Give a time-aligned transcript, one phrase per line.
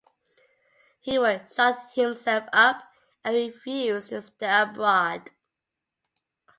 [0.99, 2.81] He would shut himself up
[3.23, 5.29] and refuse to stir abroad.